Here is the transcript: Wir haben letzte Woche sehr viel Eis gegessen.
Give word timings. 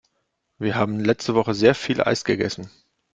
Wir 0.57 0.73
haben 0.73 0.99
letzte 1.05 1.35
Woche 1.35 1.53
sehr 1.53 1.75
viel 1.75 2.01
Eis 2.01 2.23
gegessen. 2.25 2.71